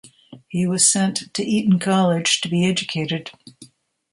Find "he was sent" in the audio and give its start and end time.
0.47-1.31